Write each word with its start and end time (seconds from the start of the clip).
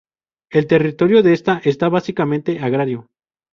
El 0.49 0.65
territorio 0.65 1.21
de 1.21 1.31
esta 1.33 1.61
es 1.63 1.77
básicamente 1.77 2.59
agrario. 2.59 3.07